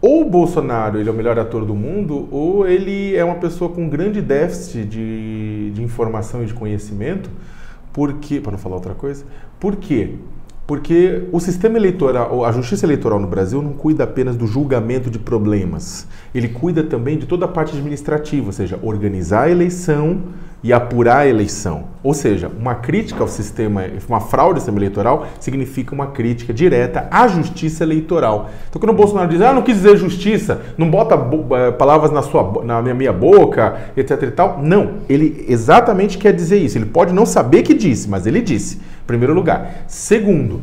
[0.00, 3.70] Ou o Bolsonaro, ele é o melhor ator do mundo, ou ele é uma pessoa
[3.70, 7.30] com grande déficit de, de informação e de conhecimento,
[7.92, 8.40] porque...
[8.40, 9.24] Para não falar outra coisa.
[9.60, 10.14] Por quê?
[10.14, 10.18] Porque
[11.32, 16.06] o sistema eleitoral, a justiça eleitoral no Brasil não cuida apenas do julgamento de problemas.
[16.34, 20.20] Ele cuida também de toda a parte administrativa, ou seja, organizar a eleição
[20.62, 21.84] e apurar a eleição.
[22.02, 27.08] Ou seja, uma crítica ao sistema, uma fraude ao sistema eleitoral significa uma crítica direta
[27.10, 28.50] à justiça eleitoral.
[28.68, 31.16] Então, quando o Bolsonaro diz, ah, não quis dizer justiça, não bota
[31.72, 34.98] palavras na, sua, na minha boca, etc e tal, não.
[35.08, 36.76] Ele exatamente quer dizer isso.
[36.76, 38.78] Ele pode não saber que disse, mas ele disse
[39.10, 39.84] primeiro lugar.
[39.88, 40.62] Segundo,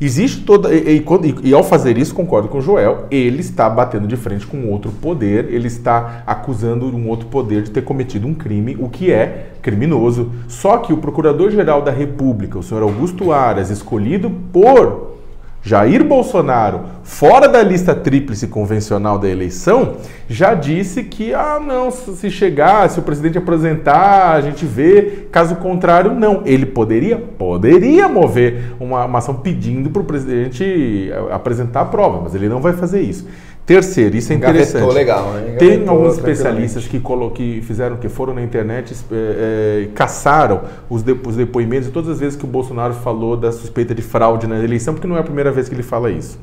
[0.00, 0.72] existe toda.
[0.72, 4.46] E, e, e, ao fazer isso, concordo com o Joel, ele está batendo de frente
[4.46, 8.88] com outro poder, ele está acusando um outro poder de ter cometido um crime, o
[8.88, 10.30] que é criminoso.
[10.46, 15.17] Só que o Procurador-Geral da República, o senhor Augusto Aras, escolhido por
[15.62, 19.96] Jair Bolsonaro, fora da lista tríplice convencional da eleição,
[20.28, 25.26] já disse que, ah, não, se chegar, se o presidente apresentar, a gente vê.
[25.32, 26.42] Caso contrário, não.
[26.46, 32.34] Ele poderia, poderia mover uma, uma ação pedindo para o presidente apresentar a prova, mas
[32.34, 33.26] ele não vai fazer isso.
[33.68, 34.94] Terceiro, isso é interessante.
[34.94, 35.56] legal, né?
[35.58, 36.98] Tem alguns especialistas que,
[37.34, 42.18] que fizeram, que foram na internet, é, é, caçaram os, os depoimentos de todas as
[42.18, 45.22] vezes que o Bolsonaro falou da suspeita de fraude na eleição, porque não é a
[45.22, 46.38] primeira vez que ele fala isso.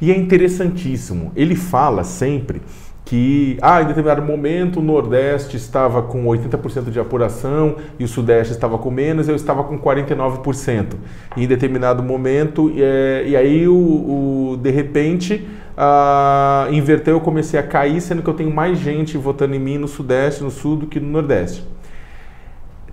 [0.00, 1.30] E é interessantíssimo.
[1.36, 2.60] Ele fala sempre
[3.06, 8.52] que ah, em determinado momento o Nordeste estava com 80% de apuração e o Sudeste
[8.52, 10.94] estava com menos, eu estava com 49%.
[11.36, 17.60] E em determinado momento, é, e aí o, o de repente uh, inverteu, eu comecei
[17.60, 20.74] a cair, sendo que eu tenho mais gente votando em mim no Sudeste, no Sul
[20.74, 21.64] do que no Nordeste.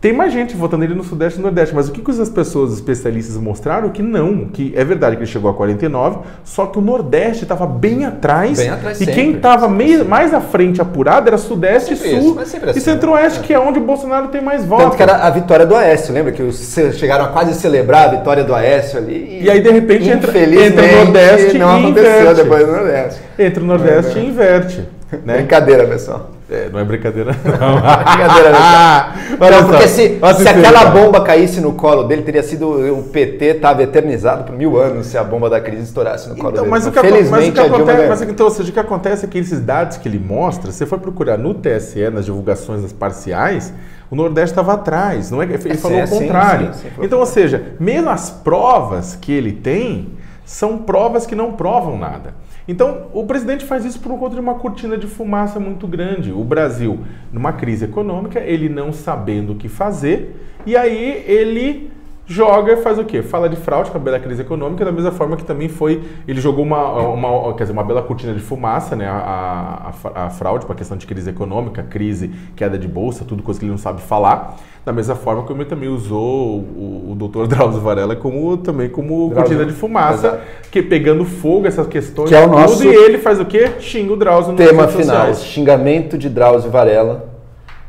[0.03, 2.27] Tem mais gente votando ele no Sudeste e no Nordeste, mas o que, que as
[2.27, 3.89] pessoas especialistas mostraram?
[3.89, 7.65] Que não, que é verdade que ele chegou a 49, só que o Nordeste estava
[7.65, 8.59] bem atrás.
[8.59, 12.57] Bem atrás e sempre, quem estava mais à frente apurado era Sudeste e Sul assim,
[12.75, 13.45] e Centro-Oeste, né?
[13.47, 14.87] que é onde o Bolsonaro tem mais votos.
[14.87, 16.33] Tanto que era a vitória do Aécio, lembra?
[16.33, 19.39] Que chegaram a quase celebrar a vitória do Aécio ali.
[19.39, 22.43] E, e aí, de repente, entra, entra o Nordeste não e aconteceu inverte.
[22.43, 23.21] depois do Nordeste.
[23.39, 24.89] Entra o Nordeste é, e inverte.
[25.23, 25.37] Né?
[25.37, 26.29] Brincadeira, pessoal.
[26.53, 27.75] É, não é brincadeira, não.
[27.81, 28.59] brincadeira, não.
[28.59, 32.69] Ah, não, porque se, se aquela bomba caísse no colo dele, teria sido.
[32.95, 36.51] O PT estava eternizado por mil anos se a bomba da crise estourasse no colo
[36.51, 36.71] então, dele.
[36.71, 39.27] Mas o que, mas o que acontece, mas, então, ou seja, o que acontece é
[39.27, 42.93] que esses dados que ele mostra, se você for procurar no TSE, nas divulgações das
[42.93, 43.73] parciais,
[44.11, 45.31] o Nordeste estava atrás.
[45.31, 46.67] Não é, ele é, falou o contrário.
[46.67, 50.09] Sim, sim, sim, então, ou seja, mesmo as provas que ele tem
[50.45, 52.42] são provas que não provam nada.
[52.67, 56.31] Então, o presidente faz isso por conta de uma cortina de fumaça muito grande.
[56.31, 56.99] O Brasil,
[57.31, 61.91] numa crise econômica, ele não sabendo o que fazer, e aí ele
[62.25, 63.21] joga e faz o quê?
[63.21, 66.39] Fala de fraude com a bela crise econômica, da mesma forma que também foi, ele
[66.39, 70.65] jogou uma, uma, quer dizer, uma bela cortina de fumaça, né, a, a, a fraude
[70.65, 73.77] para a questão de crise econômica, crise, queda de bolsa, tudo coisa que ele não
[73.77, 74.55] sabe falar,
[74.85, 79.29] da mesma forma como ele também usou o, o doutor Drauzio Varela como, também como
[79.29, 79.35] Drauzio.
[79.35, 80.41] cortina de fumaça, Exato.
[80.71, 83.71] que pegando fogo essas questões que é o nosso tudo, e ele faz o quê?
[83.79, 85.43] Xinga o Drauzio no Tema final, sociais.
[85.43, 87.31] xingamento de Drauzio Varela.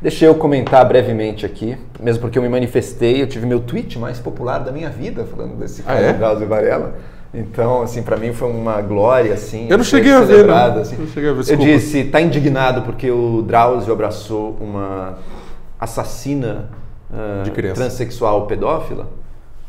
[0.01, 4.19] Deixei eu comentar brevemente aqui, mesmo porque eu me manifestei, eu tive meu tweet mais
[4.19, 6.13] popular da minha vida falando desse ah, é?
[6.13, 6.93] Drauzio Varela.
[7.33, 9.67] Então, assim, para mim foi uma glória, assim.
[9.67, 10.55] Eu não cheguei a ver, não.
[10.79, 10.97] Assim.
[10.97, 11.51] não cheguei a ver.
[11.51, 15.17] Eu disse, tá indignado porque o Drauzio abraçou uma
[15.79, 16.69] assassina
[17.09, 19.09] uh, transexual pedófila?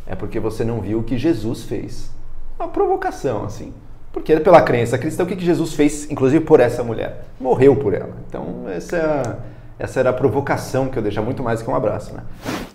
[0.06, 2.10] É porque você não viu o que Jesus fez.
[2.58, 3.72] Uma provocação, assim.
[4.12, 7.24] Porque pela crença cristã, o que Jesus fez, inclusive por essa mulher?
[7.40, 8.14] Morreu por ela.
[8.28, 12.14] Então, essa, é essa era a provocação que eu deixo muito mais que um abraço.
[12.14, 12.22] Né?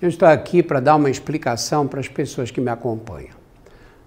[0.01, 3.41] Eu estou aqui para dar uma explicação para as pessoas que me acompanham.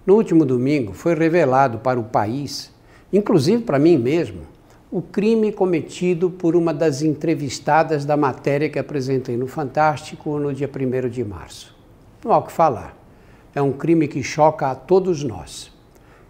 [0.07, 2.73] No último domingo foi revelado para o país,
[3.13, 4.43] inclusive para mim mesmo,
[4.91, 10.71] o crime cometido por uma das entrevistadas da matéria que apresentei no Fantástico no dia
[10.71, 11.75] 1 de março.
[12.25, 12.97] Não há o que falar.
[13.55, 15.73] É um crime que choca a todos nós.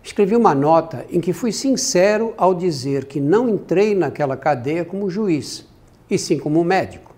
[0.02, 5.10] Escrevi uma nota em que fui sincero ao dizer que não entrei naquela cadeia como
[5.10, 5.66] juiz,
[6.14, 7.14] e sim como médico.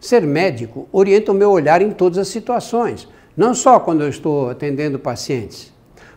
[0.00, 4.48] Ser médico orienta o meu olhar em todas as situações, não só quando eu estou
[4.48, 5.72] atendendo pacientes.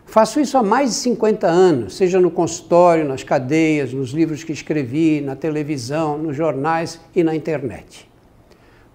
[0.06, 4.52] Faço isso há mais de 50 anos, seja no consultório, nas cadeias, nos livros que
[4.52, 8.08] escrevi, na televisão, nos jornais e na internet.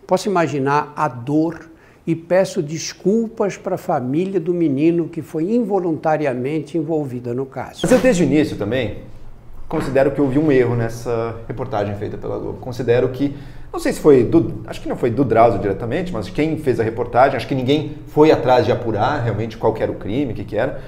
[0.05, 1.69] Posso imaginar a dor
[2.05, 7.81] e peço desculpas para a família do menino que foi involuntariamente envolvida no caso.
[7.83, 8.99] Mas eu desde o início também
[9.67, 12.59] considero que houve um erro nessa reportagem feita pela Globo.
[12.59, 13.35] Considero que,
[13.71, 16.79] não sei se foi do, acho que não foi do Drauzio diretamente, mas quem fez
[16.79, 20.35] a reportagem, acho que ninguém foi atrás de apurar realmente qual era o crime, o
[20.35, 20.79] que, que era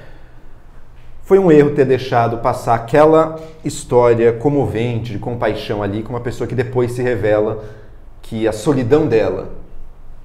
[1.30, 6.48] foi um erro ter deixado passar aquela história comovente, de compaixão ali, com uma pessoa
[6.48, 7.63] que depois se revela
[8.20, 9.52] que a solidão dela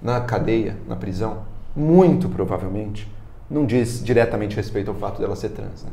[0.01, 1.43] na cadeia, na prisão,
[1.77, 3.07] muito provavelmente,
[3.51, 5.85] não diz diretamente respeito ao fato dela ser trans.
[5.85, 5.91] Né?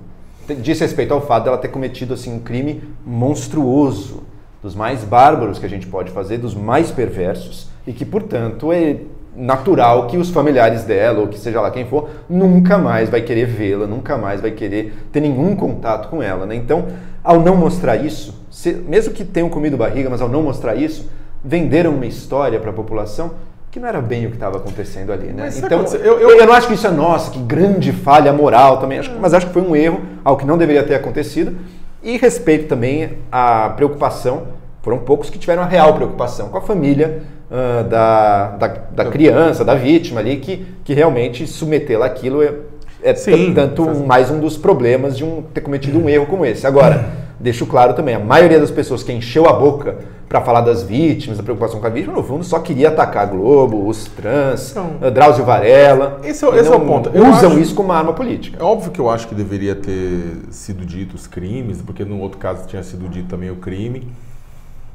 [0.55, 4.23] Diz respeito ao fato dela ter cometido assim, um crime monstruoso,
[4.61, 8.97] dos mais bárbaros que a gente pode fazer, dos mais perversos, e que, portanto, é
[9.35, 13.45] natural que os familiares dela, ou que seja lá quem for, nunca mais vai querer
[13.45, 16.45] vê-la, nunca mais vai querer ter nenhum contato com ela.
[16.45, 16.55] Né?
[16.55, 16.87] Então,
[17.23, 21.09] ao não mostrar isso, se, mesmo que tenham comido barriga, mas ao não mostrar isso,
[21.43, 23.31] venderam uma história para a população
[23.71, 25.43] que não era bem o que estava acontecendo ali, né?
[25.45, 28.77] Mas então, eu, eu, eu, não acho que isso é nossa, que grande falha moral
[28.77, 31.55] também, acho, mas acho que foi um erro, algo que não deveria ter acontecido.
[32.03, 34.47] E respeito também a preocupação,
[34.81, 39.63] foram poucos que tiveram a real preocupação com a família uh, da, da, da, criança,
[39.63, 42.53] da vítima ali, que, que realmente submetê-la àquilo é,
[43.01, 43.99] é Sim, tanto faz...
[43.99, 46.67] mais um dos problemas de um, ter cometido um erro como esse.
[46.67, 47.05] Agora,
[47.41, 49.97] deixo claro também, a maioria das pessoas que encheu a boca
[50.29, 53.25] para falar das vítimas, da preocupação com a vítima, no fundo só queria atacar a
[53.25, 56.21] Globo, os trans, então, Drauzio Varela.
[56.23, 57.09] Esse, é, esse é o ponto.
[57.13, 58.57] Eu usam acho, isso como arma política.
[58.57, 62.37] É óbvio que eu acho que deveria ter sido dito os crimes, porque no outro
[62.37, 64.07] caso tinha sido dito também o crime.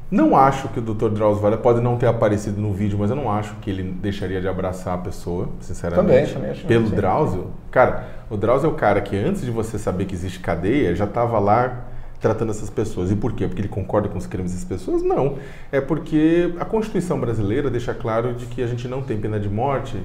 [0.09, 1.09] Não acho que o Dr.
[1.09, 4.39] Drauzio Varela pode não ter aparecido no vídeo, mas eu não acho que ele deixaria
[4.39, 6.07] de abraçar a pessoa, sinceramente.
[6.07, 6.65] Também, também acho.
[6.65, 6.95] Pelo sim.
[6.95, 7.47] Drauzio.
[7.69, 11.05] Cara, o Drauzio é o cara que antes de você saber que existe cadeia, já
[11.05, 11.86] estava lá
[12.19, 13.11] tratando essas pessoas.
[13.11, 13.47] E por quê?
[13.47, 15.03] Porque ele concorda com os crimes dessas pessoas?
[15.03, 15.37] Não.
[15.71, 19.49] É porque a Constituição brasileira deixa claro de que a gente não tem pena de
[19.49, 19.97] morte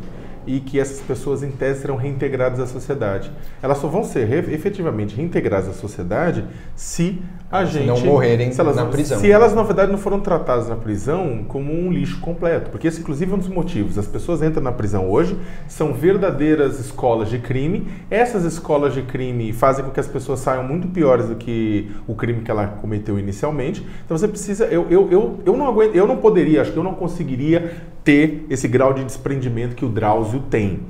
[0.47, 3.31] e que essas pessoas, em tese, serão reintegradas à sociedade.
[3.63, 7.87] Elas só vão ser efetivamente reintegradas à sociedade se a gente.
[7.87, 9.21] Não morrerem se elas, na prisão.
[9.21, 12.71] Se elas, na verdade, não foram tratadas na prisão como um lixo completo.
[12.71, 13.99] Porque esse, inclusive, é um dos motivos.
[13.99, 15.37] As pessoas entram na prisão hoje,
[15.69, 17.89] são verdadeiras escolas de crime.
[18.11, 22.15] Essas escolas de crime fazem com que as pessoas saiam muito piores do que o
[22.15, 23.87] crime que ela cometeu inicialmente.
[24.05, 24.65] Então você precisa.
[24.67, 28.47] Eu, eu, eu, eu não aguento, eu não poderia, acho que eu não conseguiria ter
[28.51, 30.81] esse grau de desprendimento que o Drauzio tem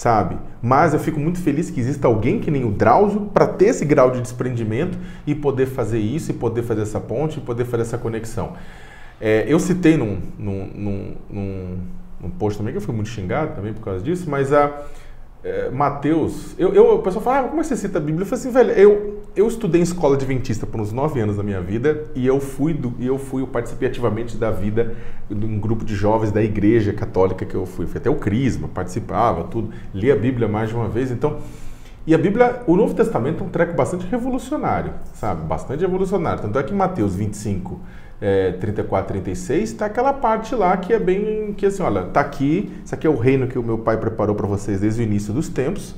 [0.00, 0.36] sabe?
[0.62, 3.84] Mas eu fico muito feliz que exista alguém que nem o Drauzio para ter esse
[3.84, 7.82] grau de desprendimento e poder fazer isso, e poder fazer essa ponte, e poder fazer
[7.82, 8.54] essa conexão.
[9.20, 11.78] É, eu citei num, num, num, num,
[12.20, 14.72] num post também, que eu fui muito xingado também por causa disso, mas a
[15.42, 18.24] é, Mateus, eu, eu, o pessoal fala, ah, como é você cita a Bíblia?
[18.24, 21.42] Eu falei assim, velho, eu, eu estudei em escola adventista por uns nove anos da
[21.42, 24.94] minha vida e eu fui, do, eu fui, eu participei ativamente da vida
[25.30, 27.86] de um grupo de jovens da igreja católica que eu fui.
[27.86, 31.38] Fui até o Crisma, participava, tudo, li a Bíblia mais de uma vez, então...
[32.06, 35.46] E a Bíblia, o Novo Testamento é um treco bastante revolucionário, sabe?
[35.46, 36.42] Bastante revolucionário.
[36.42, 37.78] Tanto é que Mateus 25
[38.20, 42.70] é, 34, 36, está aquela parte lá que é bem que assim, olha, tá aqui,
[42.84, 45.32] isso aqui é o reino que o meu pai preparou para vocês desde o início
[45.32, 45.94] dos tempos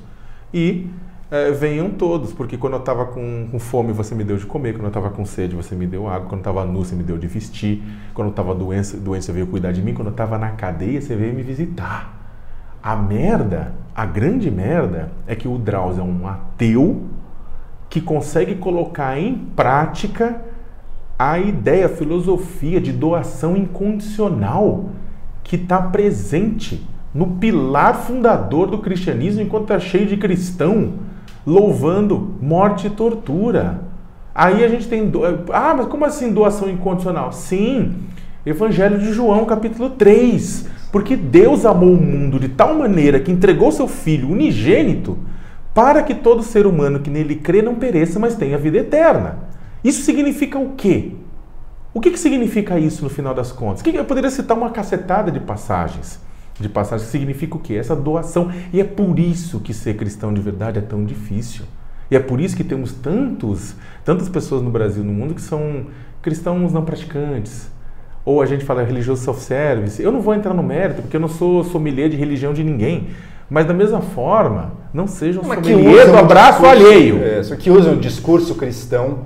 [0.54, 0.88] e
[1.30, 4.74] é, venham todos, porque quando eu estava com, com, fome você me deu de comer,
[4.74, 7.02] quando eu estava com sede você me deu água, quando eu estava nu você me
[7.02, 7.82] deu de vestir,
[8.14, 11.00] quando eu estava doente, doente você veio cuidar de mim, quando eu estava na cadeia
[11.00, 12.20] você veio me visitar.
[12.82, 17.04] A merda, a grande merda é que o Drauzio é um ateu
[17.88, 20.51] que consegue colocar em prática
[21.30, 24.86] a ideia, a filosofia de doação incondicional
[25.44, 30.94] que está presente no pilar fundador do cristianismo, enquanto está cheio de cristão
[31.46, 33.82] louvando morte e tortura.
[34.34, 35.08] Aí a gente tem.
[35.08, 35.22] Do...
[35.52, 37.32] Ah, mas como assim doação incondicional?
[37.32, 37.94] Sim,
[38.44, 40.66] Evangelho de João, capítulo 3.
[40.90, 45.16] Porque Deus amou o mundo de tal maneira que entregou seu Filho unigênito
[45.72, 49.51] para que todo ser humano que nele crê não pereça, mas tenha vida eterna.
[49.84, 51.12] Isso significa o quê?
[51.94, 53.84] O que, que significa isso no final das contas?
[53.84, 56.20] Eu poderia citar uma cacetada de passagens.
[56.58, 57.74] De passagens que significa o quê?
[57.74, 58.50] Essa doação.
[58.72, 61.64] E é por isso que ser cristão de verdade é tão difícil.
[62.10, 65.86] E é por isso que temos tantos, tantas pessoas no Brasil, no mundo, que são
[66.20, 67.70] cristãos não praticantes.
[68.24, 70.00] Ou a gente fala religioso self-service.
[70.00, 73.08] Eu não vou entrar no mérito, porque eu não sou sommelier de religião de ninguém.
[73.50, 77.22] Mas da mesma forma, não sejam um sommelier do abraço discurso, alheio.
[77.22, 79.20] É, só que usam o discurso cristão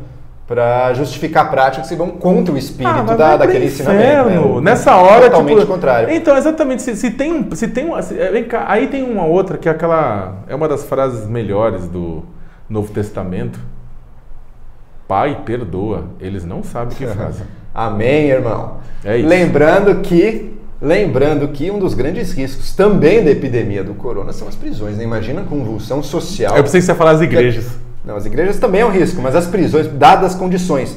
[0.47, 4.61] para justificar práticas que vão contra o espírito ah, da, daquele ensinamento.
[4.61, 4.71] Né?
[4.71, 6.15] Nessa hora, totalmente tipo, contrário.
[6.15, 6.83] Então, exatamente.
[6.83, 9.73] Se, se tem, se tem uma, se, vem cá, aí tem uma outra que é
[9.73, 12.23] aquela é uma das frases melhores do
[12.69, 13.59] Novo Testamento.
[15.09, 17.47] Pai perdoa, eles não sabem o que fazem.
[17.75, 18.79] Amém, irmão.
[19.05, 19.29] É isso.
[19.29, 24.55] Lembrando que Lembrando que um dos grandes riscos também da epidemia do corona são as
[24.55, 24.99] prisões.
[24.99, 25.05] Né?
[25.05, 26.55] Imagina a convulsão social.
[26.55, 27.86] Eu pensei que você ia falar as igrejas.
[28.07, 30.97] Não, as igrejas também é um risco, mas as prisões, dadas as condições,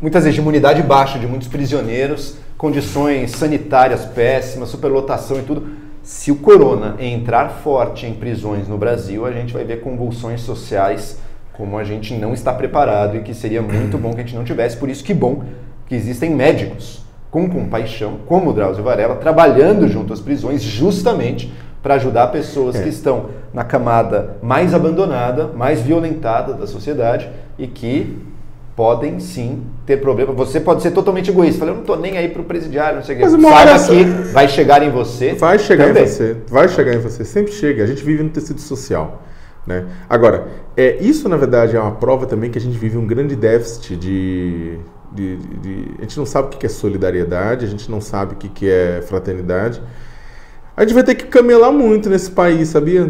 [0.00, 5.66] muitas vezes de imunidade baixa de muitos prisioneiros, condições sanitárias péssimas, superlotação e tudo.
[6.00, 11.18] Se o corona entrar forte em prisões no Brasil, a gente vai ver convulsões sociais
[11.54, 14.44] como a gente não está preparado e que seria muito bom que a gente não
[14.44, 14.76] tivesse.
[14.76, 15.42] Por isso que bom
[15.86, 21.94] que existem médicos com compaixão, como o Drauzio Varela, trabalhando junto às prisões justamente para
[21.94, 22.82] ajudar pessoas é.
[22.82, 28.18] que estão na camada mais abandonada, mais violentada da sociedade e que
[28.74, 30.32] podem sim ter problema.
[30.32, 31.60] Você pode ser totalmente egoísta.
[31.60, 33.30] Falei, eu não estou nem aí para o presidiário, não sei o que.
[33.30, 33.94] Saiba essa...
[33.94, 35.34] que vai chegar em você.
[35.34, 36.02] Vai chegar também.
[36.02, 36.36] em você.
[36.48, 37.24] Vai chegar em você.
[37.24, 37.84] Sempre chega.
[37.84, 39.22] A gente vive no tecido social.
[39.64, 39.86] Né?
[40.10, 43.34] Agora, é, isso na verdade é uma prova também que a gente vive um grande
[43.36, 44.78] déficit de,
[45.12, 48.34] de, de, de a gente não sabe o que é solidariedade, a gente não sabe
[48.34, 49.80] o que é fraternidade.
[50.76, 53.08] A gente vai ter que camelar muito nesse país, sabia?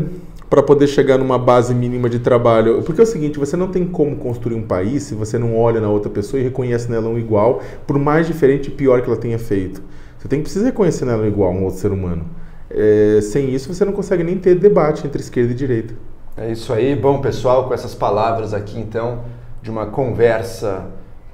[0.55, 2.81] Para poder chegar numa base mínima de trabalho.
[2.85, 5.81] Porque é o seguinte, você não tem como construir um país se você não olha
[5.81, 9.17] na outra pessoa e reconhece nela um igual, por mais diferente e pior que ela
[9.17, 9.83] tenha feito.
[10.17, 12.25] Você tem que precisar reconhecer nela um igual, um outro ser humano.
[12.71, 15.95] É, sem isso, você não consegue nem ter debate entre esquerda e direita.
[16.37, 16.95] É isso aí.
[16.95, 19.25] Bom, pessoal, com essas palavras aqui, então,
[19.61, 20.87] de uma conversa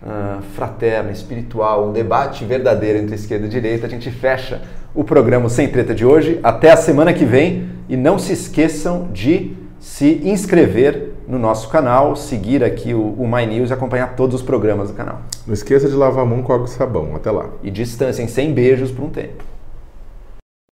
[0.02, 4.62] uh, fraterna, espiritual, um debate verdadeiro entre esquerda e direita, a gente fecha
[4.94, 6.40] o programa Sem Treta de hoje.
[6.42, 12.16] Até a semana que vem e não se esqueçam de se inscrever no nosso canal,
[12.16, 15.22] seguir aqui o, o My News e acompanhar todos os programas do canal.
[15.46, 17.14] Não esqueça de lavar a mão com água e sabão.
[17.14, 17.48] Até lá.
[17.62, 19.44] E distancem sem beijos por um tempo.